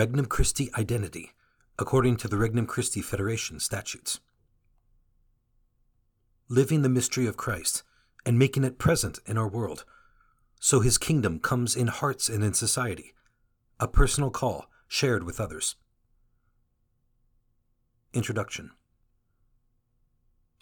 [0.00, 1.32] Regnum Christi identity,
[1.78, 4.18] according to the Regnum Christi Federation statutes.
[6.48, 7.82] Living the mystery of Christ
[8.24, 9.84] and making it present in our world,
[10.58, 13.12] so his kingdom comes in hearts and in society,
[13.78, 15.76] a personal call shared with others.
[18.14, 18.70] Introduction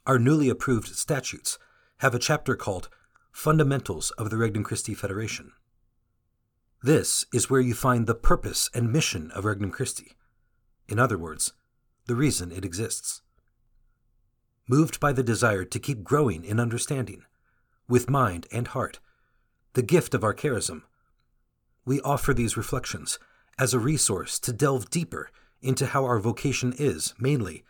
[0.05, 1.61] Our newly approved statutes
[1.99, 2.89] have a chapter called
[3.31, 5.53] Fundamentals of the Regnum Christi Federation.
[6.83, 10.17] This is where you find the purpose and mission of Regnum Christi.
[10.89, 11.53] In other words,
[12.07, 13.23] the reason it exists.
[14.69, 17.25] Moved by the desire to keep growing in understanding,
[17.89, 19.01] with mind and heart,
[19.73, 20.83] the gift of our charism,
[21.85, 23.19] we offer these reflections
[23.59, 27.65] as a resource to delve deeper into how our vocation is, mainly,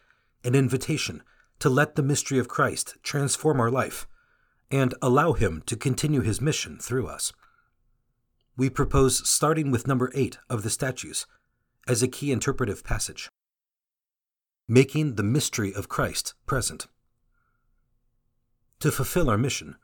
[0.44, 1.22] an invitation
[1.60, 4.06] to let the mystery of Christ transform our life
[4.70, 7.33] and allow Him to continue His mission through us.
[8.59, 11.27] We propose starting with number 8 of the statutes
[11.87, 13.28] as a key interpretive passage.
[14.67, 16.89] Making the mystery of Christ present.
[18.81, 19.77] To fulfill our mission,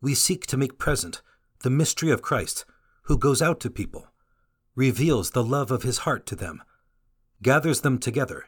[0.00, 1.22] we seek to make present
[1.60, 2.64] the mystery of Christ
[3.02, 4.08] who goes out to people,
[4.74, 6.60] reveals the love of his heart to them,
[7.40, 8.46] gathers them together,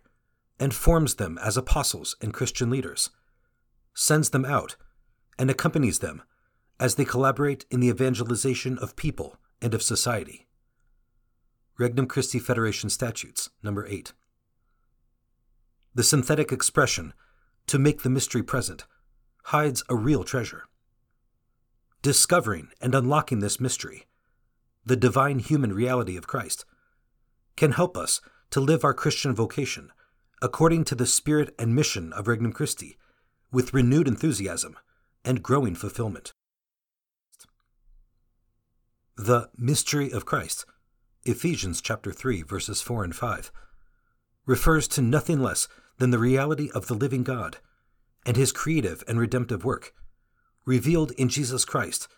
[0.58, 3.10] and forms them as apostles and Christian leaders,
[3.94, 4.74] sends them out,
[5.38, 6.22] and accompanies them
[6.80, 10.46] as they collaborate in the evangelization of people and of society.
[11.78, 14.12] Regnum Christi Federation Statutes, number 8.
[15.94, 17.14] The synthetic expression,
[17.66, 18.86] to make the mystery present,
[19.44, 20.64] hides a real treasure.
[22.02, 24.06] Discovering and unlocking this mystery
[24.84, 26.64] the divine human reality of Christ,
[27.56, 29.90] can help us to live our Christian vocation
[30.42, 32.96] according to the spirit and mission of Regnum Christi
[33.52, 34.76] with renewed enthusiasm
[35.24, 36.32] and growing fulfillment.
[39.22, 40.64] The mystery of Christ,
[41.24, 43.52] Ephesians chapter 3 verses 4 and 5,
[44.46, 47.58] refers to nothing less than the reality of the living God
[48.24, 49.92] and his creative and redemptive work,
[50.64, 52.08] revealed in Jesus Christ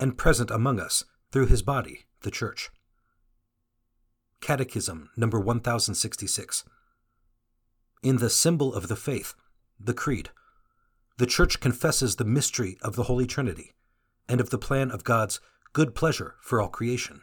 [0.00, 2.70] and present among us through his body, the Church.
[4.40, 6.64] Catechism number 1066.
[8.02, 9.34] In the symbol of the faith,
[9.78, 10.30] the Creed,
[11.18, 13.74] the Church confesses the mystery of the Holy Trinity
[14.26, 15.38] and of the plan of God's
[15.76, 17.20] good pleasure for all creation.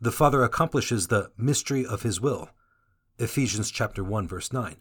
[0.00, 2.48] The Father accomplishes the mystery of his will,
[3.18, 4.78] Ephesians chapter 1 verse 9,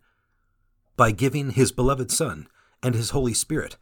[0.95, 2.47] by giving his beloved Son
[2.81, 3.75] and his Holy Spirit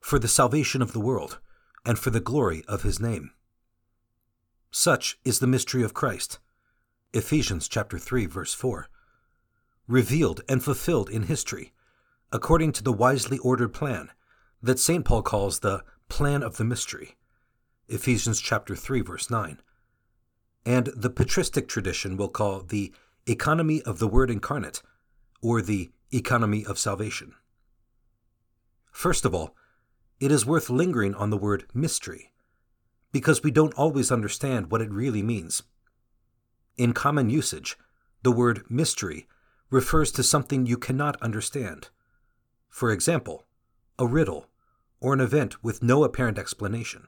[0.00, 1.38] for the salvation of the world
[1.86, 3.30] and for the glory of his name.
[4.72, 6.40] Such is the mystery of Christ.
[7.12, 8.88] Ephesians chapter 3 verse 4.
[9.86, 11.72] Revealed and fulfilled in history
[12.32, 14.10] according to the wisely ordered plan
[14.60, 15.04] that St.
[15.04, 17.14] Paul calls the plan of the mystery.
[17.88, 19.60] Ephesians chapter 3 verse 9.
[20.66, 22.92] And the patristic tradition will call the
[23.26, 24.82] economy of the word incarnate
[25.40, 27.34] or the economy of salvation.
[28.92, 29.54] First of all,
[30.20, 32.32] it is worth lingering on the word mystery
[33.10, 35.62] because we don't always understand what it really means.
[36.76, 37.78] In common usage,
[38.22, 39.26] the word mystery
[39.70, 41.88] refers to something you cannot understand.
[42.68, 43.46] For example,
[43.98, 44.46] a riddle
[45.00, 47.06] or an event with no apparent explanation.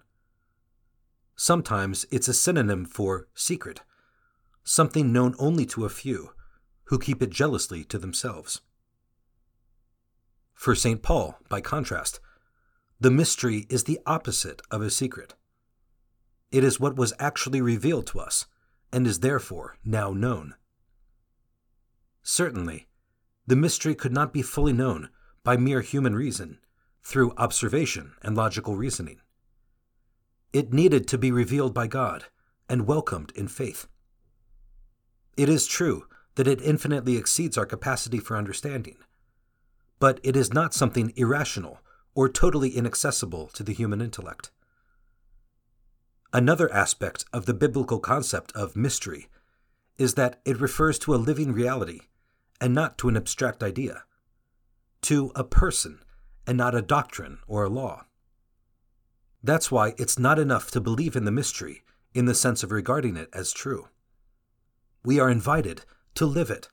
[1.43, 3.81] Sometimes it's a synonym for secret,
[4.62, 6.34] something known only to a few,
[6.84, 8.61] who keep it jealously to themselves.
[10.53, 11.03] For St.
[11.03, 12.21] Paul, by contrast,
[13.00, 15.33] the mystery is the opposite of a secret.
[16.53, 18.45] It is what was actually revealed to us,
[18.93, 20.56] and is therefore now known.
[22.23, 22.87] Certainly,
[23.47, 25.09] the mystery could not be fully known
[25.43, 26.59] by mere human reason,
[27.03, 29.23] through observation and logical reasoning.
[30.53, 32.25] It needed to be revealed by God
[32.69, 33.87] and welcomed in faith.
[35.37, 38.97] It is true that it infinitely exceeds our capacity for understanding,
[39.99, 41.81] but it is not something irrational
[42.14, 44.50] or totally inaccessible to the human intellect.
[46.32, 49.29] Another aspect of the biblical concept of mystery
[49.99, 52.00] is that it refers to a living reality
[52.61, 54.05] and not to an abstract idea,
[55.02, 56.00] to a person
[56.47, 58.05] and not a doctrine or a law.
[59.42, 61.82] That's why it's not enough to believe in the mystery
[62.12, 63.88] in the sense of regarding it as true.
[65.04, 65.84] We are invited
[66.14, 66.69] to live it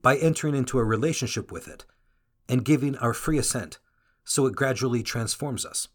[0.00, 1.84] by entering into a relationship with it
[2.48, 3.78] and giving our free assent
[4.24, 5.88] so it gradually transforms us.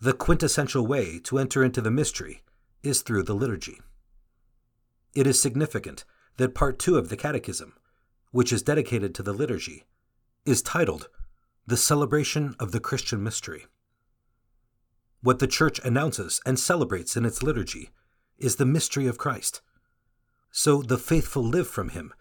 [0.00, 2.42] The quintessential way to enter into the mystery
[2.82, 3.80] is through the liturgy.
[5.14, 6.04] It is significant
[6.36, 7.74] that part two of the Catechism,
[8.30, 9.84] which is dedicated to the liturgy,
[10.44, 11.08] is titled
[11.66, 13.66] The Celebration of the Christian Mystery.
[15.26, 17.90] What the Church announces and celebrates in its liturgy
[18.38, 19.60] is the mystery of Christ,
[20.52, 22.14] so the faithful live from him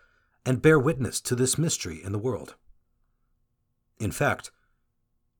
[0.43, 2.55] and bear witness to this mystery in the world.
[3.99, 4.49] In fact,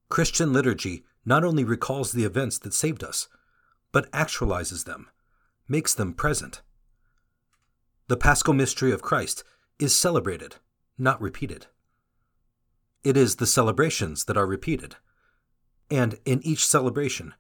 [0.10, 3.28] Christian liturgy not only recalls the events that saved us,
[3.92, 5.08] but actualizes them,
[5.68, 6.62] makes them present.
[8.10, 9.44] The paschal mystery of Christ
[9.80, 10.58] is celebrated,
[11.00, 11.66] not repeated.
[13.04, 14.98] It is the celebrations that are repeated.
[15.90, 17.34] And in each celebration,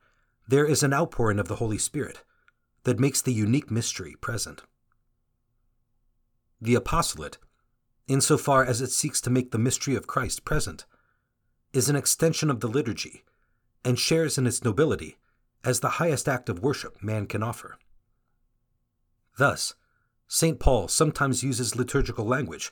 [0.47, 2.23] there is an outpouring of the Holy Spirit
[2.83, 4.61] that makes the unique mystery present.
[6.61, 7.37] The apostolate,
[8.07, 10.85] insofar as it seeks to make the mystery of Christ present,
[11.73, 13.23] is an extension of the liturgy
[13.83, 15.17] and shares in its nobility
[15.63, 17.77] as the highest act of worship man can offer.
[19.37, 19.73] Thus,
[20.27, 20.59] St.
[20.59, 22.71] Paul sometimes uses liturgical language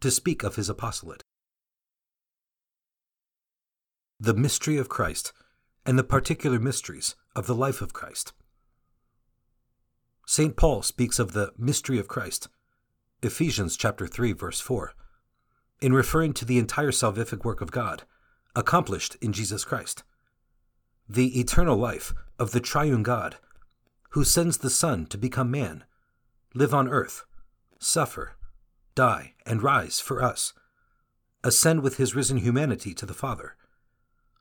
[0.00, 1.22] to speak of his apostolate.
[4.20, 5.32] The mystery of Christ
[5.86, 8.32] and the particular mysteries of the life of Christ.
[10.26, 10.56] St.
[10.56, 12.48] Paul speaks of the mystery of Christ,
[13.22, 14.92] Ephesians chapter 3 verse 4,
[15.80, 18.04] in referring to the entire salvific work of God
[18.56, 20.02] accomplished in Jesus Christ.
[21.08, 23.36] The eternal life of the triune God,
[24.10, 25.84] who sends the Son to become man,
[26.54, 27.24] live on earth,
[27.78, 28.36] suffer,
[28.94, 30.54] die, and rise for us,
[31.42, 33.56] ascend with his risen humanity to the Father,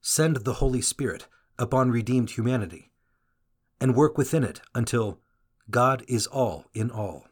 [0.06, 1.28] send the Holy Spirit
[1.58, 2.92] upon redeemed humanity,
[3.80, 5.22] and work within it until
[5.70, 7.26] God is all in all.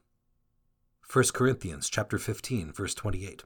[1.12, 3.44] 1 Corinthians chapter 15 verse 28.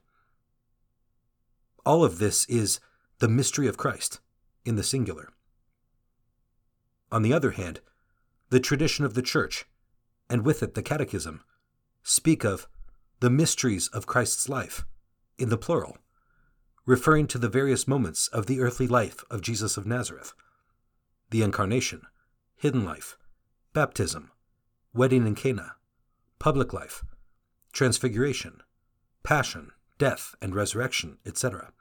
[1.83, 2.79] All of this is
[3.17, 4.19] the mystery of Christ
[4.63, 5.29] in the singular.
[7.11, 7.81] On the other hand,
[8.51, 9.65] the tradition of the Church,
[10.29, 11.41] and with it the Catechism,
[12.03, 12.67] speak of
[13.21, 14.85] the mysteries of Christ's life
[15.39, 15.97] in the plural,
[16.85, 20.33] referring to the various moments of the earthly life of Jesus of Nazareth.
[21.31, 22.03] The Incarnation,
[22.55, 23.17] hidden life,
[23.73, 24.31] baptism,
[24.93, 25.75] wedding in Cana,
[26.39, 27.03] public life,
[27.73, 28.61] transfiguration,
[29.23, 31.71] passion, death, and resurrection, etc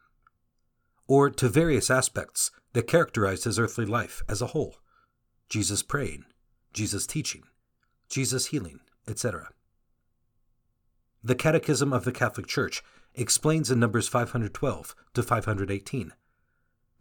[1.06, 4.76] or to various aspects that characterized his earthly life as a whole.
[5.48, 6.24] Jesus praying,
[6.72, 7.42] Jesus teaching,
[8.08, 9.50] Jesus healing, etc.
[11.22, 12.82] The Catechism of the Catholic Church
[13.14, 16.12] explains in Numbers 512 to 518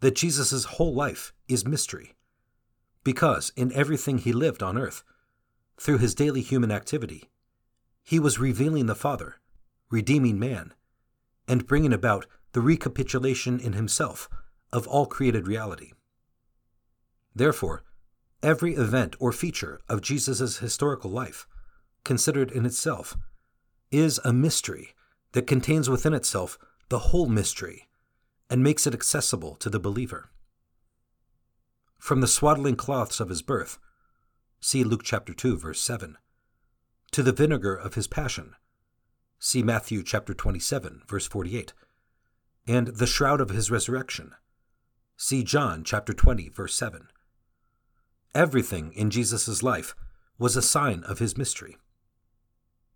[0.00, 2.14] that Jesus' whole life is mystery,
[3.02, 5.02] because in everything he lived on earth,
[5.78, 7.30] through his daily human activity,
[8.02, 9.36] he was revealing the Father,
[9.90, 10.72] redeeming man,
[11.48, 14.28] and bringing about the recapitulation in himself
[14.72, 15.92] of all created reality.
[17.34, 17.82] Therefore,
[18.42, 21.48] every event or feature of Jesus' historical life,
[22.04, 23.16] considered in itself,
[23.90, 24.94] is a mystery
[25.34, 26.58] that contains within itself
[26.88, 27.88] the whole mystery
[28.48, 30.30] and makes it accessible to the believer.
[31.98, 33.78] From the swaddling cloths of his birth,
[34.60, 36.16] see Luke chapter 2 verse 7,
[37.10, 38.54] to the vinegar of his passion,
[39.40, 41.72] see Matthew chapter 27 verse 48
[42.66, 44.34] and the shroud of his resurrection.
[45.16, 47.08] See John chapter 20 verse 7.
[48.34, 49.94] Everything in Jesus' life
[50.38, 51.76] was a sign of his mystery.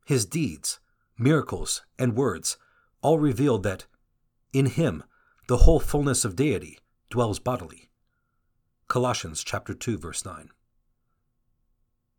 [0.07, 0.81] His deeds,
[1.19, 2.57] miracles, and words
[3.03, 3.87] all revealed that
[4.53, 5.03] in him
[5.49, 6.79] the whole fullness of deity
[7.11, 7.89] dwells bodily.
[8.87, 10.51] Colossians chapter 2 verse 9.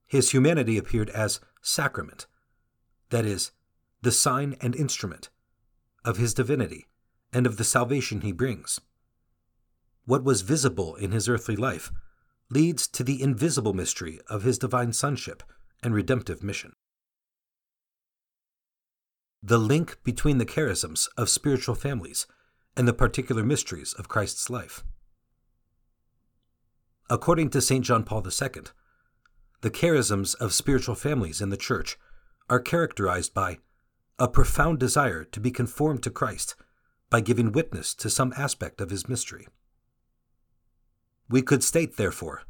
[0.06, 2.26] His humanity appeared as sacrament,
[3.10, 3.52] that is,
[4.02, 5.30] the sign and instrument
[6.04, 6.88] of his divinity
[7.32, 8.80] and of the salvation he brings.
[10.06, 11.92] What was visible in his earthly life
[12.50, 15.44] leads to the invisible mystery of his divine sonship
[15.84, 16.74] and redemptive mission.
[19.42, 22.28] The link between the charisms of spiritual families
[22.76, 24.84] and the particular mysteries of Christ's life.
[27.10, 27.84] According to St.
[27.84, 28.64] John Paul II,
[29.62, 31.98] the charisms of spiritual families in the Church
[32.50, 33.58] are characterized by
[34.18, 36.56] a profound desire to be conformed to Christ
[37.10, 39.48] by giving witness to some aspect of his mystery.
[41.30, 42.44] We could state, therefore,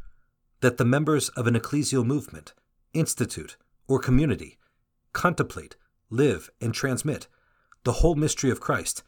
[0.61, 2.53] that the members of an ecclesial movement,
[2.93, 4.57] institute, or community
[5.13, 5.75] contemplate,
[6.09, 7.27] live, and transmit
[7.83, 9.03] the whole mystery of Christ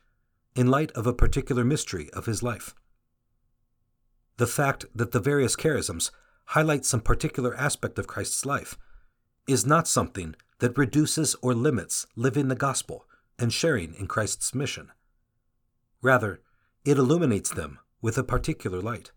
[0.55, 2.75] in light of a particular mystery of his life.
[4.37, 6.11] The fact that the various charisms
[6.45, 8.77] highlight some particular aspect of Christ's life
[9.47, 13.05] is not something that reduces or limits living the gospel
[13.39, 14.91] and sharing in Christ's mission.
[16.01, 16.41] Rather,
[16.85, 19.11] it illuminates them with a particular light.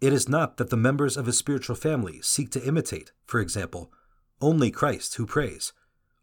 [0.00, 3.92] It is not that the members of a spiritual family seek to imitate, for example,
[4.40, 5.72] only Christ who prays,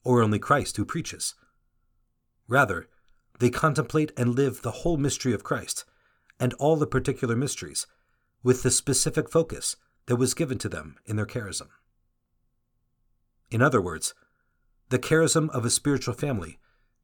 [0.04, 1.36] or only Christ who preaches.
[2.48, 2.88] Rather,
[3.40, 5.86] they contemplate and live the whole mystery of Christ
[6.40, 7.88] and all the particular mysteries
[8.44, 9.76] with the specific focus
[10.08, 11.68] that was given to them in their charism.
[13.50, 14.14] In other words,
[14.90, 16.60] the charism of a spiritual family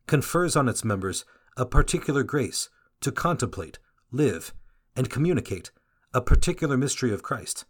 [0.08, 1.26] confers on its members
[1.56, 2.70] a particular grace
[3.02, 3.80] to contemplate,
[4.12, 4.54] live,
[4.96, 5.72] and communicate
[6.14, 7.66] a particular mystery of Christ,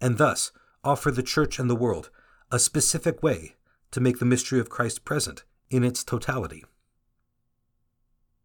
[0.00, 0.52] and thus
[0.84, 2.10] offer the church and the world
[2.50, 3.56] a specific way
[3.90, 6.64] to make the mystery of Christ present in its totality.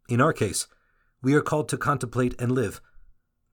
[0.09, 0.67] In our case,
[1.21, 2.81] we are called to contemplate and live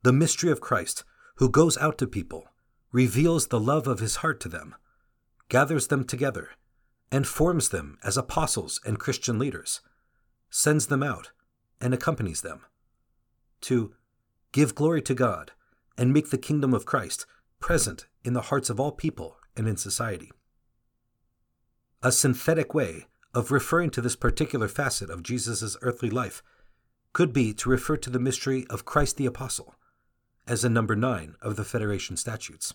[0.02, 1.04] the mystery of Christ,
[1.37, 2.49] who goes out to people,
[2.90, 4.75] reveals the love of his heart to them,
[5.49, 6.50] gathers them together,
[7.12, 9.80] and forms them as apostles and Christian leaders,
[10.49, 11.32] sends them out,
[11.80, 12.62] and accompanies them.
[13.62, 13.94] To
[14.52, 15.52] give glory to God
[15.99, 17.26] and make the kingdom of Christ
[17.59, 20.30] present in the hearts of all people and in society.
[22.02, 26.42] A synthetic way of referring to this particular facet of Jesus' earthly life
[27.12, 29.75] could be to refer to the mystery of Christ the Apostle,
[30.47, 32.73] as in number 9 of the Federation Statutes.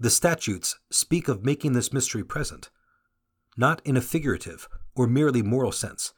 [0.00, 2.70] The statutes speak of making this mystery present,
[3.56, 6.12] not in a figurative or merely moral sense,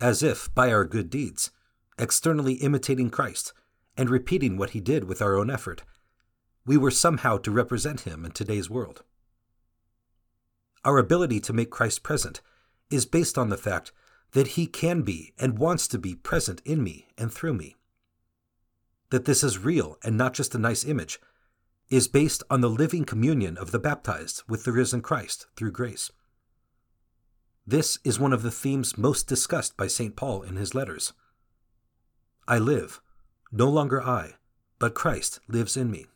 [0.00, 1.50] as if, by our good deeds,
[1.98, 3.52] externally imitating Christ
[3.98, 5.82] and repeating what he did with our own effort,
[6.66, 9.02] we were somehow to represent him in today's world.
[10.84, 12.40] Our ability to make Christ present
[12.90, 13.92] is based on the fact
[14.32, 17.76] that he can be and wants to be present in me and through me.
[19.10, 21.18] That this is real and not just a nice image
[21.90, 26.10] is based on the living communion of the baptized with the risen Christ through grace.
[27.66, 30.14] This is one of the themes most discussed by St.
[30.14, 31.12] Paul in his letters.
[32.46, 33.00] I live,
[33.52, 34.34] no longer I,
[34.78, 36.06] but Christ lives in me.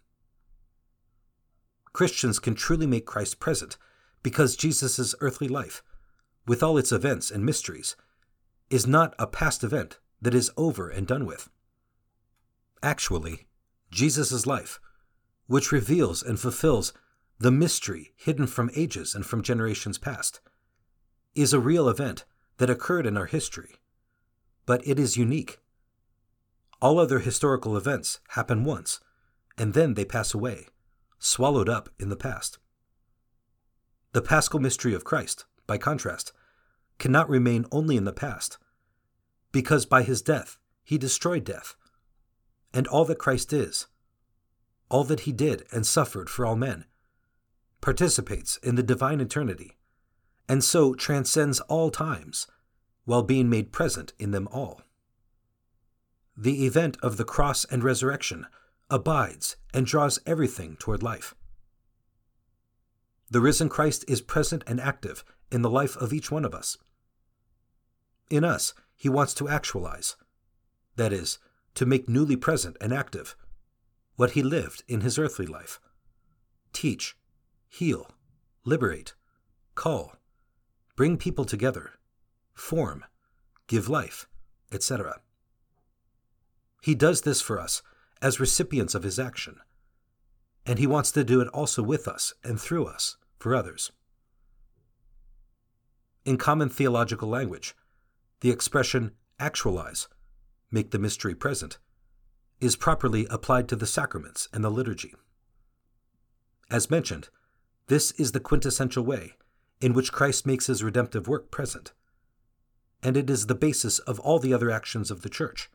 [1.95, 3.79] Christians can truly make Christ present
[4.23, 5.83] because Jesus' earthly life,
[6.45, 7.97] with all its events and mysteries,
[8.69, 11.49] is not a past event that is over and done with.
[12.83, 13.47] Actually,
[13.91, 14.81] Jesus' life,
[15.47, 16.93] which reveals and fulfills
[17.39, 20.41] the mystery hidden from ages and from generations past,
[21.37, 22.25] is a real event
[22.57, 23.77] that occurred in our history,
[24.67, 25.59] but it is unique.
[26.83, 28.99] All other historical events happen once,
[29.57, 30.67] and then they pass away,
[31.25, 32.59] swallowed up in the past.
[34.13, 36.33] The paschal mystery of Christ, by contrast,
[36.99, 38.59] cannot remain only in the past,
[39.51, 41.77] because by his death he destroyed death.
[42.75, 43.87] And all that Christ is,
[44.91, 46.85] all that he did and suffered for all men,
[47.81, 49.79] participates in the divine eternity,
[50.47, 52.47] and so transcends all times,
[53.07, 54.83] while being made present in them all.
[56.37, 58.47] The event of the cross and resurrection
[58.91, 61.35] abides and draws everything toward life.
[63.31, 66.77] The risen Christ is present and active in the life of each one of us.
[68.31, 70.17] In us, he wants to actualize,
[70.97, 71.39] that is,
[71.75, 73.37] to make newly present and active,
[74.17, 75.81] what he lived in his earthly life
[76.73, 77.17] teach,
[77.69, 78.11] heal,
[78.65, 79.15] liberate,
[79.75, 80.17] call,
[80.97, 81.93] bring people together,
[82.53, 83.05] form,
[83.69, 84.29] give life,
[84.73, 85.21] etc.
[86.83, 87.83] He does this for us
[88.25, 89.59] as recipients of his action,
[90.65, 93.93] and he wants to do it also with us and through us for others.
[96.25, 97.75] In common theological language,
[98.41, 100.09] the expression actualize,
[100.71, 101.77] make the mystery present,
[102.63, 105.15] is properly applied to the sacraments and the liturgy.
[106.71, 107.29] As mentioned,
[107.89, 109.35] this is the quintessential way
[109.83, 111.93] in which Christ makes his redemptive work present,
[113.03, 115.69] and it is the basis of all the other actions of the Church,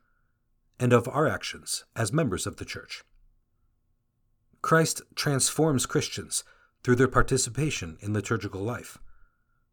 [0.79, 3.03] and of our actions as members of the Church.
[4.61, 6.43] Christ transforms Christians
[6.83, 8.97] through their participation in liturgical life,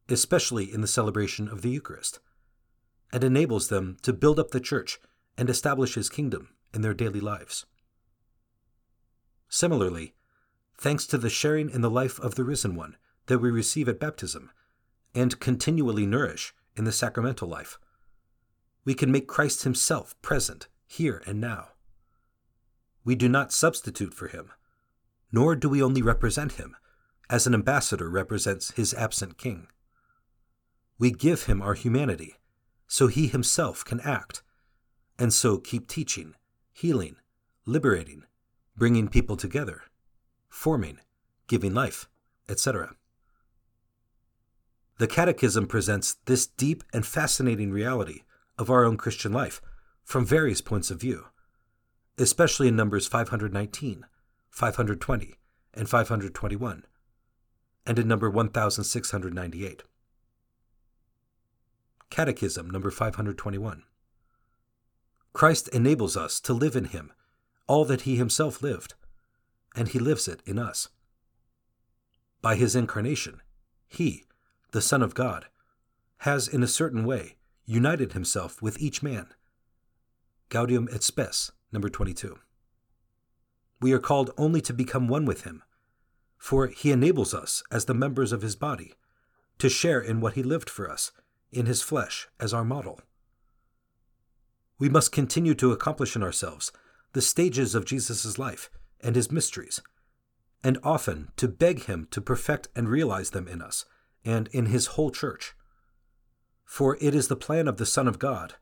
[0.09, 2.21] especially in the celebration of the Eucharist,
[3.13, 4.99] and enables them to build up the Church
[5.39, 7.67] and establish His kingdom in their daily lives.
[9.49, 10.15] Similarly,
[10.77, 12.97] thanks to the sharing in the life of the risen one
[13.27, 14.51] that we receive at baptism
[15.15, 17.79] and continually nourish in the sacramental life,
[18.85, 21.69] we can make Christ Himself present here and now.
[23.05, 24.50] We do not substitute for Him,
[25.33, 26.76] nor do we only represent Him
[27.28, 29.66] as an ambassador represents his absent king.
[30.99, 32.37] We give him our humanity
[32.87, 34.43] so he himself can act,
[35.19, 36.35] and so keep teaching,
[36.73, 37.16] healing,
[37.64, 38.23] liberating,
[38.76, 39.83] bringing people together,
[40.49, 41.00] forming,
[41.49, 42.09] giving life,
[42.49, 42.95] etc.
[44.99, 48.23] The Catechism presents this deep and fascinating reality
[48.57, 49.61] of our own Christian life
[50.07, 51.27] from various points of view,
[52.17, 54.07] especially in Numbers 519,
[54.49, 55.35] 520,
[55.75, 56.85] and 521
[57.87, 59.83] and in number 1698.
[62.11, 63.83] Catechism number 521.
[65.33, 67.13] Christ enables us to live in him
[67.69, 68.95] all that he himself lived,
[69.75, 70.89] and he lives it in us.
[72.43, 73.41] by his incarnation,
[73.89, 74.23] he,
[74.71, 75.47] the Son of God,
[76.19, 79.35] has in a certain way united himself with each man.
[80.49, 82.38] Gaudium et Spes, number 22.
[83.81, 85.62] We are called only to become one with him,
[86.38, 88.95] for he enables us, as the members of his body,
[89.59, 91.11] to share in what he lived for us,
[91.50, 93.00] in his flesh, as our model.
[94.79, 96.71] We must continue to accomplish in ourselves
[97.12, 99.81] the stages of Jesus' life and his mysteries,
[100.62, 103.85] and often to beg him to perfect and realize them in us
[104.25, 105.55] and in his whole church.
[106.65, 108.55] For it is the plan of the Son of God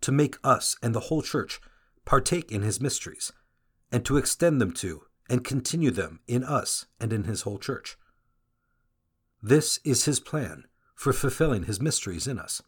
[0.00, 1.60] to make us and the whole church
[2.04, 3.32] partake in his mysteries,
[3.92, 7.96] and to extend them to and continue them in us and in his whole church.
[9.42, 10.64] This is his plan
[10.94, 12.62] for fulfilling his mysteries in us.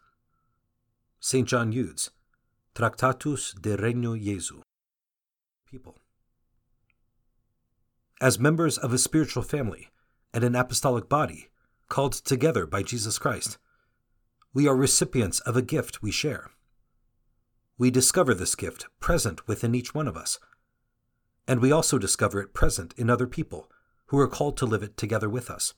[1.19, 1.49] St.
[1.49, 2.11] John Eudes,
[2.75, 4.63] Tractatus de Regno Jesu.
[5.69, 5.99] People.
[8.21, 9.89] As members of a spiritual family
[10.33, 11.49] and an apostolic body
[11.89, 13.59] called together by Jesus Christ,
[14.53, 16.51] we are recipients of a gift we share.
[17.81, 20.39] We discover this gift present within each one of us,
[21.49, 23.71] and we also discover it present in other people
[24.09, 25.73] who are called to live it together with us.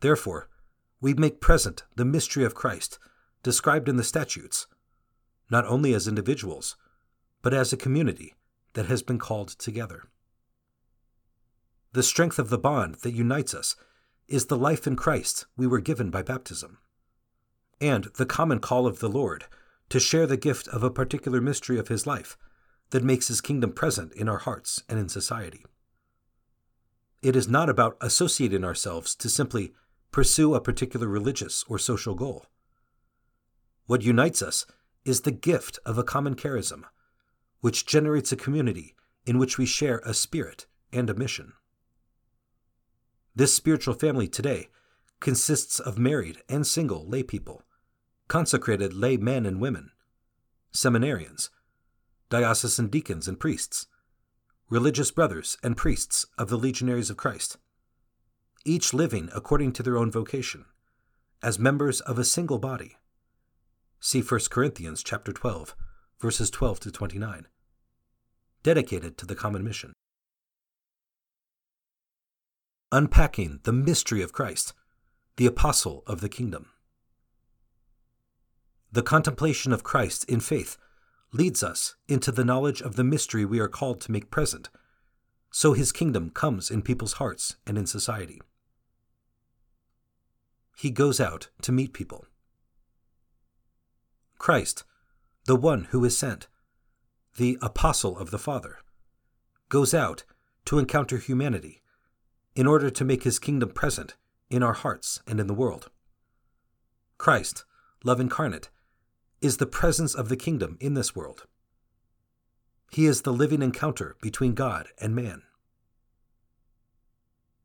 [0.00, 0.48] Therefore,
[1.00, 2.98] we make present the mystery of Christ
[3.44, 4.66] described in the statutes,
[5.52, 6.74] not only as individuals,
[7.42, 8.34] but as a community
[8.72, 10.08] that has been called together.
[11.92, 13.76] The strength of the bond that unites us
[14.26, 16.78] is the life in Christ we were given by baptism,
[17.80, 19.44] and the common call of the Lord
[19.88, 22.36] to share the gift of a particular mystery of his life
[22.90, 25.64] that makes his kingdom present in our hearts and in society.
[27.22, 29.72] It is not about associating ourselves to simply
[30.12, 32.46] pursue a particular religious or social goal.
[33.86, 34.66] What unites us
[35.04, 36.82] is the gift of a common charism,
[37.60, 38.94] which generates a community
[39.24, 41.52] in which we share a spirit and a mission.
[43.34, 44.68] This spiritual family today
[45.20, 47.62] consists of married and single lay people,
[48.28, 49.90] consecrated lay men and women,
[50.72, 51.50] seminarians,
[52.28, 53.86] diocesan deacons and priests,
[54.68, 57.56] religious brothers and priests of the Legionaries of Christ,
[58.64, 60.64] each living according to their own vocation,
[61.42, 62.96] as members of a single body.
[64.00, 65.76] See 1 Corinthians chapter 12,
[66.20, 67.46] verses 12 to 29.
[68.62, 69.92] Dedicated to the common mission.
[72.90, 74.72] Unpacking the mystery of Christ,
[75.36, 76.70] the apostle of the kingdom.
[78.92, 80.76] The contemplation of Christ in faith
[81.32, 84.68] leads us into the knowledge of the mystery we are called to make present,
[85.50, 88.40] so his kingdom comes in people's hearts and in society
[90.76, 92.26] he goes out to meet people.
[94.38, 94.84] Christ,
[95.46, 96.48] the one who is sent,
[97.36, 98.78] the apostle of the Father,
[99.70, 100.24] goes out
[100.66, 101.82] to encounter humanity
[102.54, 104.16] in order to make his kingdom present
[104.50, 105.90] in our hearts and in the world.
[107.16, 107.64] Christ,
[108.04, 108.68] love incarnate,
[109.40, 111.46] is the presence of the kingdom in this world.
[112.90, 115.42] He is the living encounter between God and man.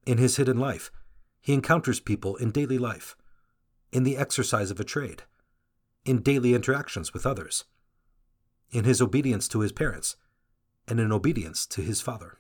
[0.06, 0.92] In his hidden life,
[1.40, 3.16] he encounters people in daily life,
[3.92, 5.24] in the exercise of a trade,
[6.06, 7.66] in daily interactions with others,
[8.72, 10.16] in his obedience to his parents,
[10.88, 12.40] and in obedience to his Father.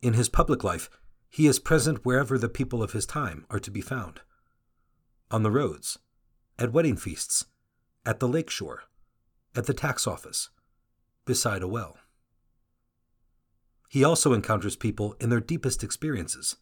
[0.00, 0.90] In his public life,
[1.28, 4.20] he is present wherever the people of his time are to be found
[5.30, 5.98] on the roads,
[6.62, 7.46] at wedding feasts,
[8.06, 8.84] at the lake shore,
[9.56, 10.48] at the tax office,
[11.24, 11.98] beside a well.
[13.88, 16.54] He also encounters people in their deepest experiences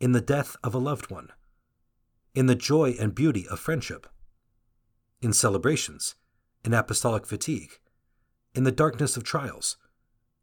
[0.00, 1.28] in the death of a loved one,
[2.34, 4.06] in the joy and beauty of friendship,
[5.20, 6.14] in celebrations,
[6.64, 7.78] in apostolic fatigue,
[8.54, 9.76] in the darkness of trials,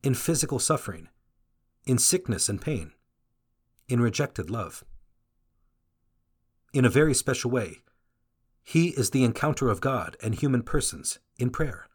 [0.04, 1.10] in physical suffering,
[1.88, 2.94] in sickness and pain,
[3.88, 4.84] in rejected love.
[6.72, 7.80] In a very special way,
[8.64, 11.88] he is the encounter of God and human persons in prayer,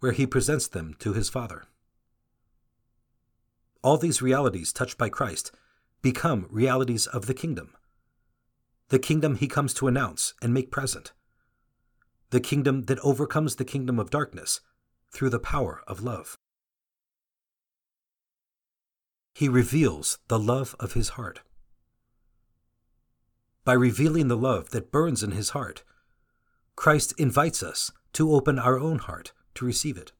[0.00, 1.64] where he presents them to his Father.
[3.82, 5.52] All these realities touched by Christ
[6.02, 7.74] become realities of the kingdom.
[8.88, 11.12] The kingdom he comes to announce and make present.
[12.30, 14.60] The kingdom that overcomes the kingdom of darkness
[15.10, 16.36] through the power of love.
[19.34, 21.40] He reveals the love of his heart.
[23.66, 25.82] By revealing the love that burns in his heart,
[26.74, 30.12] Christ invites us to open our own heart to receive it.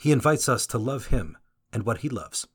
[0.00, 1.38] He invites us to love him
[1.72, 2.48] and what he loves.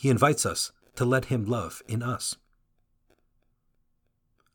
[0.00, 2.36] He invites us to let Him love in us.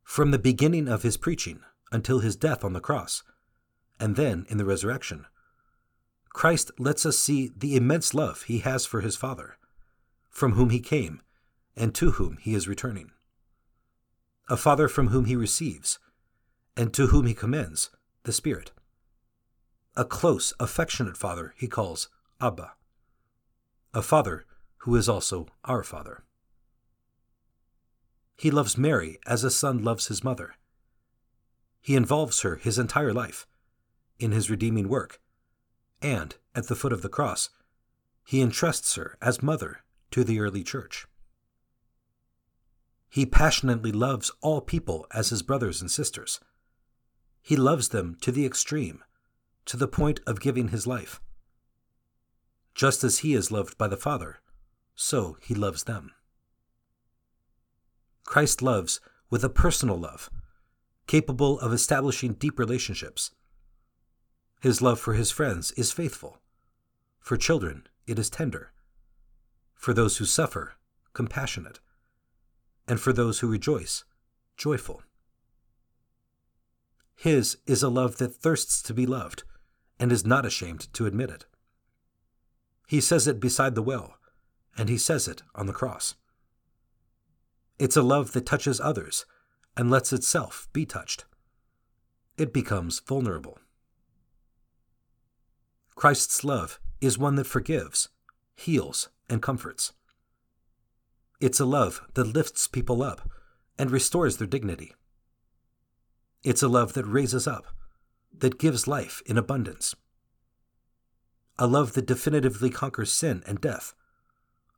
[0.04, 1.60] From the beginning of His preaching
[1.92, 3.22] until His death on the cross,
[4.00, 5.28] and then in the resurrection,
[6.30, 9.58] Christ lets us see the immense love He has for His Father,
[10.32, 11.22] from whom he came,
[11.76, 13.12] and to whom he is returning.
[14.48, 15.98] A Father from whom he receives,
[16.78, 17.90] and to whom he commends
[18.24, 18.72] the Spirit.
[19.96, 22.74] A close, affectionate Father he calls Abba.
[23.94, 24.46] A Father
[24.80, 26.24] who is also our Father.
[28.36, 30.56] He loves Mary as a son loves his mother.
[31.82, 33.48] He involves her his entire life
[34.20, 35.20] in his redeeming work,
[36.02, 37.50] and, at the foot of the cross,
[38.28, 39.80] he entrusts her as mother
[40.12, 41.08] to the early church.
[43.16, 46.42] He passionately loves all people as his brothers and sisters.
[47.42, 49.06] He loves them to the extreme,
[49.68, 51.22] to the point of giving his life.
[52.74, 54.42] Just as he is loved by the Father,
[54.96, 56.12] so he loves them.
[58.26, 59.00] Christ loves
[59.30, 60.30] with a personal love,
[61.08, 63.32] capable of establishing deep relationships.
[64.60, 66.42] His love for his friends is faithful.
[67.22, 68.74] For children, it is tender.
[69.74, 70.74] For those who suffer,
[71.14, 71.80] compassionate.
[72.88, 74.04] And for those who rejoice,
[74.58, 75.02] joyful.
[77.16, 79.44] His is a love that thirsts to be loved
[80.00, 81.46] and is not ashamed to admit it.
[82.88, 84.18] He says it beside the well,
[84.78, 86.16] and he says it on the cross.
[87.80, 89.26] It's a love that touches others
[89.76, 91.26] and lets itself be touched.
[92.38, 93.60] It becomes vulnerable.
[95.96, 98.10] Christ's love is one that forgives,
[98.56, 99.94] heals, and comforts.
[101.40, 103.30] It's a love that lifts people up
[103.78, 104.94] and restores their dignity.
[106.44, 107.68] It's a love that raises up,
[108.38, 109.96] that gives life in abundance.
[111.58, 113.94] A love that definitively conquers sin and death.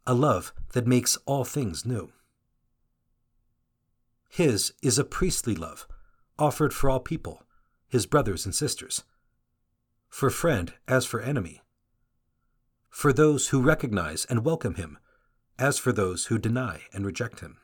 [0.06, 2.12] A love that makes all things new.
[4.30, 5.88] His is a priestly love,
[6.38, 7.44] offered for all people,
[7.88, 9.04] his brothers and sisters,
[10.10, 11.62] for friend as for enemy,
[12.90, 14.98] for those who recognize and welcome him,
[15.60, 17.58] as for those who deny and reject him.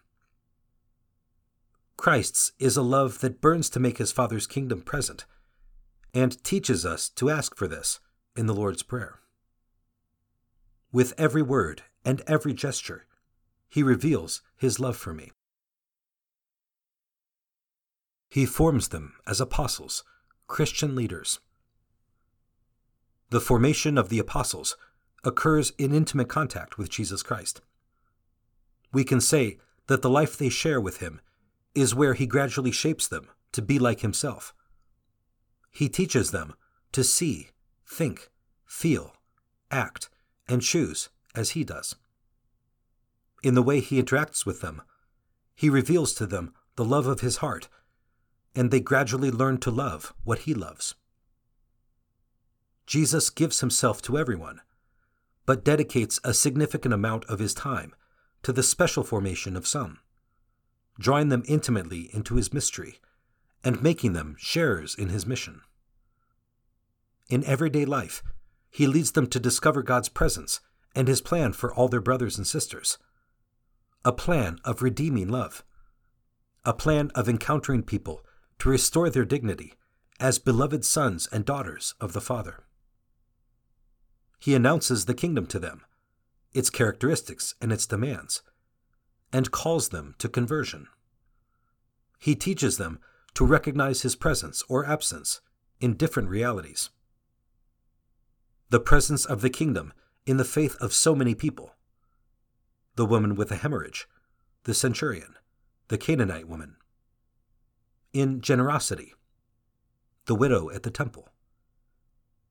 [1.98, 5.26] Christ's is a love that burns to make his Father's kingdom present,
[6.14, 8.00] and teaches us to ask for this
[8.36, 9.20] in the Lord's Prayer.
[10.92, 13.06] With every word and every gesture,
[13.70, 15.32] he reveals his love for me.
[18.30, 20.04] He forms them as apostles,
[20.48, 21.40] Christian leaders.
[23.30, 24.76] The formation of the apostles
[25.24, 27.62] occurs in intimate contact with Jesus Christ.
[28.94, 31.20] We can say that the life they share with him
[31.76, 34.54] is where he gradually shapes them to be like himself.
[35.72, 36.54] He teaches them
[36.92, 37.50] to see,
[37.86, 38.30] think,
[38.66, 39.16] feel,
[39.72, 40.10] act,
[40.48, 41.96] and choose as he does.
[43.42, 44.84] In the way he interacts with them,
[45.56, 47.68] he reveals to them the love of his heart
[48.56, 50.96] and they gradually learn to love what he loves.
[52.86, 54.62] Jesus gives himself to everyone,
[55.46, 57.96] but dedicates a significant amount of his time
[58.44, 60.00] to the special formation of some,
[61.00, 63.00] drawing them intimately into his mystery
[63.64, 65.62] and making them sharers in his mission.
[67.30, 68.22] In everyday life,
[68.70, 70.60] he leads them to discover God's presence
[70.96, 72.98] and his plan for all their brothers and sisters.
[74.06, 75.64] A plan of redeeming love.
[76.66, 78.26] A plan of encountering people
[78.60, 79.74] to restore their dignity
[80.20, 82.64] as beloved sons and daughters of the Father.
[84.40, 85.84] He announces the kingdom to them,
[86.54, 88.42] its characteristics and its demands,
[89.32, 90.88] and calls them to conversion.
[92.20, 93.00] He teaches them
[93.34, 95.42] to recognize his presence or absence
[95.82, 96.90] in different realities.
[98.70, 99.94] The presence of the kingdom
[100.26, 101.76] in the faith of so many people
[102.96, 104.08] the woman with a hemorrhage,
[104.66, 105.36] the centurion,
[105.88, 106.76] the Canaanite woman,
[108.14, 109.14] in generosity,
[110.26, 111.30] the widow at the temple,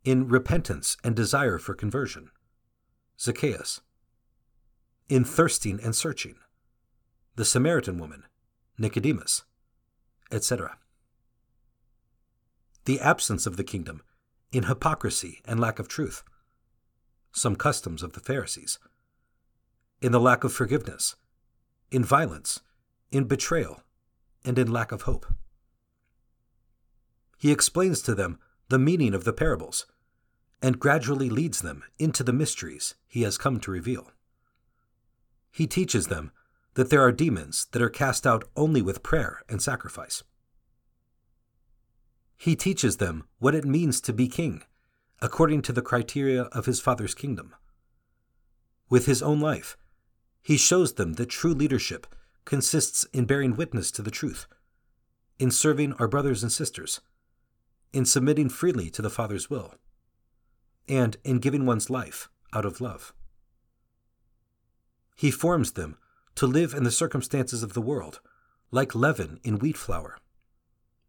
[0.05, 2.31] in repentance and desire for conversion,
[3.21, 3.81] Zacchaeus,
[5.09, 6.37] in thirsting and searching,
[7.37, 8.25] the Samaritan woman,
[8.79, 9.43] Nicodemus,
[10.31, 10.79] etc.
[12.85, 14.03] The absence of the kingdom
[14.51, 16.23] in hypocrisy and lack of truth,
[17.33, 18.79] some customs of the Pharisees,
[20.01, 21.17] in the lack of forgiveness,
[21.91, 22.61] in violence,
[23.11, 23.83] in betrayal,
[24.45, 25.27] and in lack of hope
[27.43, 28.39] he explains to them
[28.69, 29.85] the meaning of the parables
[30.63, 34.13] and gradually leads them into the mysteries he has come to reveal.
[35.53, 36.33] He teaches them
[36.75, 40.23] that there are demons that are cast out only with prayer and sacrifice.
[42.37, 44.63] He teaches them what it means to be king,
[45.21, 47.55] according to the criteria of his Father's kingdom.
[48.89, 49.77] With his own life,
[50.43, 52.07] he shows them that true leadership
[52.45, 54.47] consists in bearing witness to the truth,
[55.39, 57.01] in serving our brothers and sisters,
[57.93, 59.75] in submitting freely to the Father's will,
[60.89, 63.13] and in giving one's life out of love.
[65.15, 65.99] He forms them
[66.37, 68.21] to live in the circumstances of the world,
[68.71, 70.19] like leaven in wheat flour,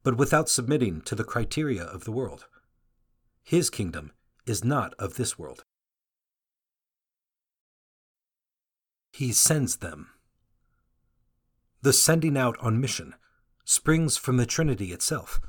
[0.03, 2.45] but without submitting to the criteria of the world.
[3.43, 4.11] His kingdom
[4.45, 5.63] is not of this world.
[9.11, 10.09] He sends them.
[11.81, 13.15] The sending out on mission
[13.63, 15.39] springs from the Trinity itself.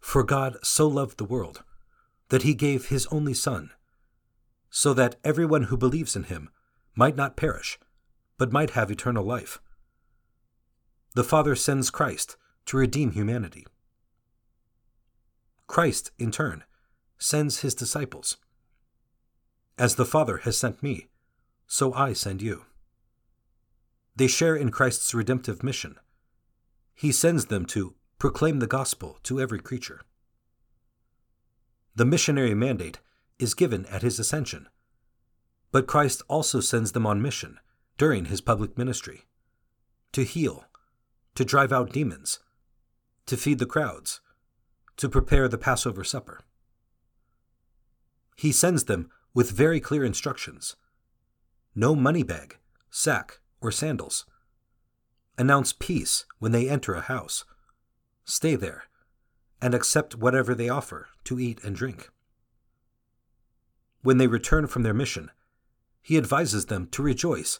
[0.00, 1.62] For God so loved the world
[2.28, 3.70] that he gave his only Son,
[4.68, 6.50] so that everyone who believes in him
[6.94, 7.78] might not perish,
[8.38, 9.60] but might have eternal life.
[11.14, 13.66] The Father sends Christ to redeem humanity.
[15.66, 16.64] Christ, in turn,
[17.18, 18.36] sends his disciples.
[19.78, 21.08] As the Father has sent me,
[21.66, 22.64] so I send you.
[24.16, 25.96] They share in Christ's redemptive mission.
[26.94, 30.02] He sends them to proclaim the gospel to every creature.
[31.96, 33.00] The missionary mandate
[33.38, 34.68] is given at his ascension,
[35.74, 37.58] but Christ also sends them on mission
[37.98, 39.24] during his public ministry
[40.12, 40.66] to heal,
[41.34, 42.38] to drive out demons,
[43.26, 44.20] to feed the crowds,
[44.96, 46.42] to prepare the Passover supper.
[48.36, 50.76] He sends them with very clear instructions
[51.74, 52.58] no money bag,
[52.88, 54.26] sack, or sandals.
[55.36, 57.44] Announce peace when they enter a house.
[58.24, 58.84] Stay there,
[59.60, 62.10] and accept whatever they offer to eat and drink.
[64.02, 65.32] When they return from their mission,
[66.04, 67.58] he advises them to rejoice,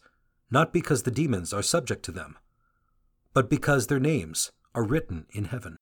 [0.50, 2.36] not because the demons are subject to them,
[3.32, 5.78] but because their names are written in heaven.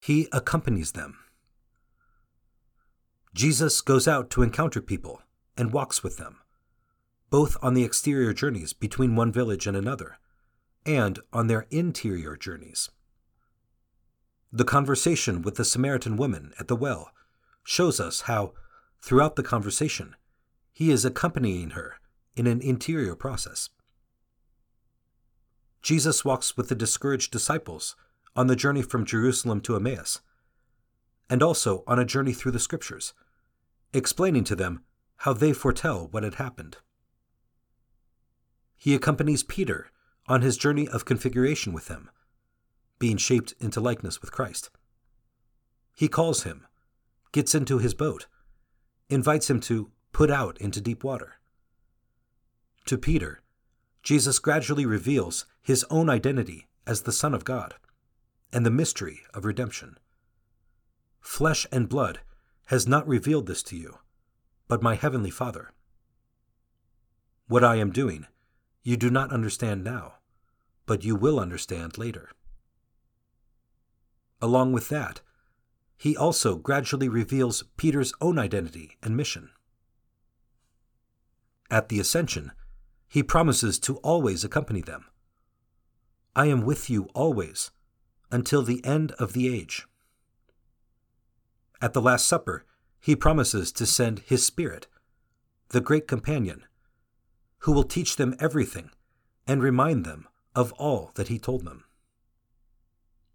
[0.00, 1.18] He accompanies them.
[3.32, 5.22] Jesus goes out to encounter people
[5.56, 6.38] and walks with them,
[7.30, 10.18] both on the exterior journeys between one village and another,
[10.84, 12.90] and on their interior journeys.
[14.50, 17.12] The conversation with the Samaritan woman at the well
[17.62, 18.52] shows us how,
[19.00, 20.14] throughout the conversation,
[20.72, 21.96] he is accompanying her
[22.36, 23.68] in an interior process.
[25.82, 27.96] Jesus walks with the discouraged disciples
[28.36, 30.20] on the journey from Jerusalem to Emmaus,
[31.28, 33.14] and also on a journey through the Scriptures,
[33.92, 34.82] explaining to them
[35.18, 36.78] how they foretell what had happened.
[38.76, 39.90] He accompanies Peter
[40.26, 42.10] on his journey of configuration with him,
[42.98, 44.70] being shaped into likeness with Christ.
[45.94, 46.66] He calls him,
[47.32, 48.26] gets into his boat,
[49.10, 51.34] invites him to put out into deep water.
[52.86, 53.40] To Peter,
[54.02, 57.74] Jesus gradually reveals his own identity as the Son of God
[58.52, 59.98] and the mystery of redemption.
[61.20, 62.20] Flesh and blood
[62.66, 63.98] has not revealed this to you
[64.70, 65.72] but my heavenly Father.
[67.48, 68.28] What I am doing,
[68.84, 70.14] you do not understand now,
[70.86, 72.30] but you will understand later.
[74.40, 75.22] Along with that,
[76.00, 79.50] he also gradually reveals Peter's own identity and mission.
[81.70, 82.52] At the ascension,
[83.06, 85.04] he promises to always accompany them.
[86.34, 87.70] I am with you always,
[88.32, 89.86] until the end of the age.
[91.82, 92.64] At the Last Supper,
[92.98, 94.86] he promises to send his Spirit,
[95.68, 96.64] the great companion,
[97.58, 98.90] who will teach them everything
[99.46, 101.84] and remind them of all that he told them.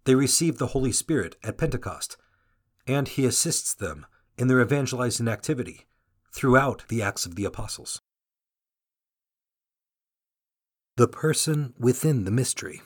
[0.02, 2.16] They receive the Holy Spirit at Pentecost,
[2.86, 4.06] and he assists them
[4.38, 5.86] in their evangelizing activity
[6.32, 8.00] throughout the Acts of the Apostles.
[10.96, 12.82] The person within the mystery,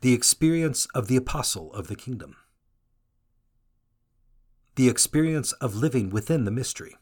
[0.00, 2.36] the experience of the Apostle of the Kingdom
[4.76, 6.96] the experience of living within the mystery.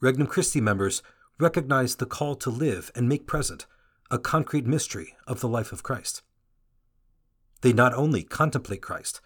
[0.00, 1.02] Regnum Christi members
[1.40, 3.66] recognize the call to live and make present
[4.10, 6.22] a concrete mystery of the life of Christ.
[7.64, 9.22] They not only contemplate Christ,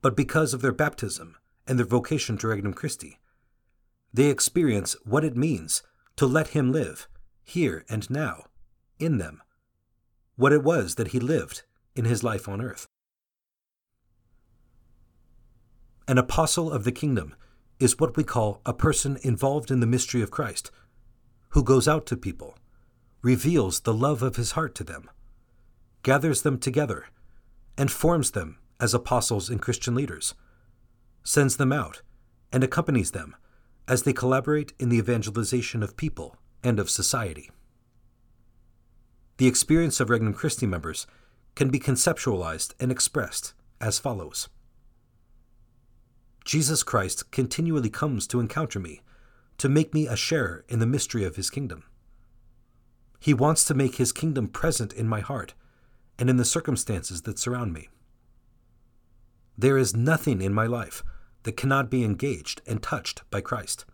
[0.00, 3.18] but because of their baptism and their vocation to Regnum Christi,
[4.14, 5.82] they experience what it means
[6.16, 7.06] to let Him live,
[7.44, 8.46] here and now,
[8.98, 9.42] in them,
[10.36, 12.86] what it was that He lived in His life on earth.
[16.08, 17.34] An apostle of the kingdom
[17.78, 20.70] is what we call a person involved in the mystery of Christ,
[21.50, 22.56] who goes out to people,
[23.20, 25.10] reveals the love of his heart to them,
[26.02, 27.04] gathers them together,
[27.80, 30.34] and forms them as apostles and Christian leaders,
[31.24, 32.02] sends them out,
[32.52, 33.34] and accompanies them
[33.88, 37.50] as they collaborate in the evangelization of people and of society.
[39.38, 41.06] The experience of Regnum Christi members
[41.54, 44.50] can be conceptualized and expressed as follows.
[46.44, 49.00] Jesus Christ continually comes to encounter me,
[49.56, 51.84] to make me a sharer in the mystery of his kingdom.
[53.20, 55.54] He wants to make his kingdom present in my heart
[56.20, 57.88] and in the circumstances that surround me.
[59.56, 61.02] There is nothing in my life
[61.42, 63.86] that cannot be engaged and touched by Christ.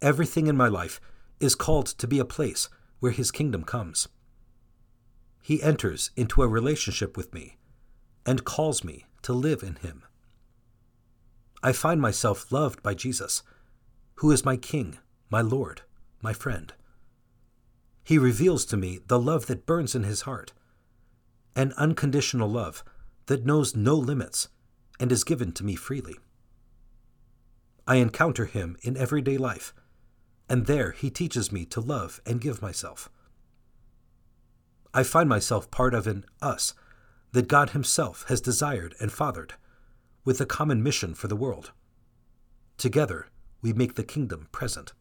[0.00, 1.00] Everything in my life
[1.38, 4.08] is called to be a place where His kingdom comes.
[5.42, 7.58] He enters into a relationship with me
[8.24, 10.02] and calls me to live in Him.
[11.62, 13.42] I find myself loved by Jesus,
[14.16, 15.82] who is my King, my Lord,
[16.22, 16.72] my friend.
[18.02, 20.52] He reveals to me the love that burns in His heart,
[21.56, 22.84] an unconditional love
[23.26, 24.48] that knows no limits
[25.00, 26.16] and is given to me freely.
[27.88, 29.74] I encounter Him in everyday life
[30.48, 33.08] and there he teaches me to love and give myself.
[34.94, 36.74] I find myself part of an us
[37.32, 39.54] that God Himself has desired and fathered,
[40.24, 41.72] with a common mission for the world.
[42.78, 43.26] Together,
[43.60, 44.92] we make the kingdom present.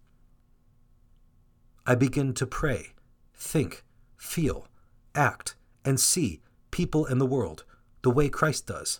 [1.86, 2.94] I begin to pray,
[3.34, 3.84] think,
[4.18, 4.68] feel,
[5.14, 6.42] act, and see
[6.80, 7.64] people in the world
[8.04, 9.00] the way Christ does.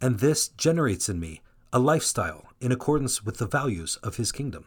[0.00, 1.40] And this generates in me
[1.72, 4.66] a lifestyle in accordance with the values of His kingdom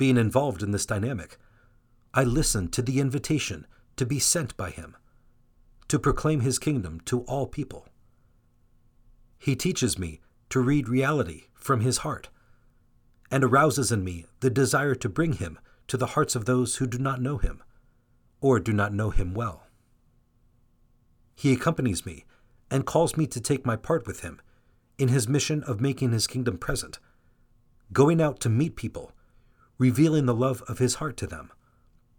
[0.00, 1.36] being involved in this dynamic,
[2.14, 4.96] I listen to the invitation to be sent by him,
[5.88, 7.86] to proclaim his kingdom to all people.
[9.38, 12.30] He teaches me to read reality from his heart
[13.30, 16.86] and arouses in me the desire to bring him to the hearts of those who
[16.86, 17.62] do not know him
[18.40, 19.64] or do not know him well.
[21.40, 22.26] He accompanies me
[22.70, 24.42] and calls me to take my part with him
[24.98, 26.98] in his mission of making his kingdom present,
[27.94, 29.12] going out to meet people
[29.78, 31.50] revealing the love of his heart to them,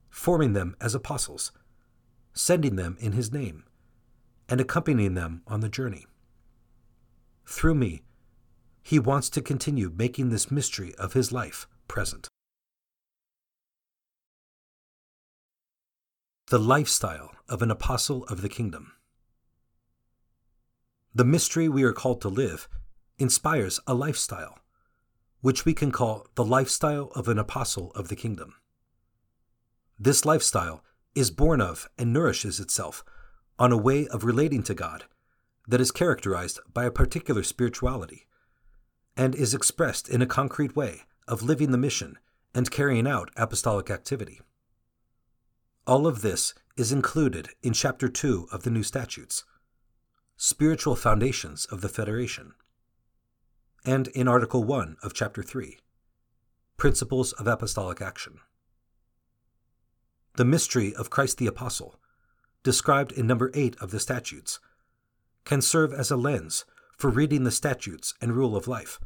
[0.09, 1.51] forming them as apostles,
[2.33, 3.63] sending them in his name,
[4.49, 6.07] and accompanying them on the journey.
[7.45, 8.01] Through me,
[8.81, 12.27] he wants to continue making this mystery of his life present.
[16.47, 18.93] The lifestyle of an apostle of the kingdom.
[21.13, 22.69] The mystery we are called to live
[23.19, 24.57] inspires a lifestyle
[25.41, 28.55] which we can call the lifestyle of an apostle of the kingdom.
[29.99, 30.83] This lifestyle
[31.15, 33.03] is born of and nourishes itself
[33.59, 35.05] on a way of relating to God
[35.67, 38.27] that is characterized by a particular spirituality
[39.17, 42.17] and is expressed in a concrete way of living the mission
[42.53, 44.39] and carrying out apostolic activity.
[45.85, 49.43] All of this is included in Chapter 2 of the New Statutes
[50.43, 52.55] Spiritual Foundations of the Federation
[53.85, 55.77] and in Article 1 of Chapter 3
[56.77, 58.39] Principles of Apostolic Action.
[60.37, 61.99] The mystery of Christ the Apostle,
[62.63, 64.59] described in number 8 of the statutes,
[65.45, 66.65] can serve as a lens
[66.97, 68.99] for reading the statutes and rule of life,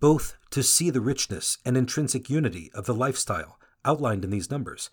[0.00, 4.90] both to see the richness and intrinsic unity of the lifestyle outlined in these numbers,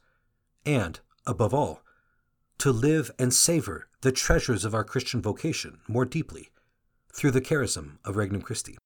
[0.64, 1.82] and, above all,
[2.60, 6.50] to live and savor the treasures of our Christian vocation more deeply
[7.14, 8.78] through the charism of Regnum Christi.